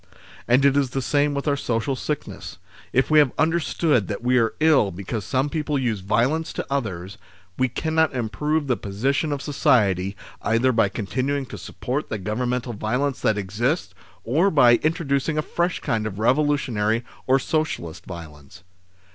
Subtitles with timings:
[0.47, 2.57] And it is the same with our social sickness.
[2.91, 7.19] If we have understood that we are ill because some people use violence to others,
[7.55, 12.73] we cannot improve the position of society either by con tinuing to support the Governmental
[12.73, 13.93] viol ence that exists,
[14.23, 18.63] or by introducing a fresh kind of revolutionary, or socialist violence.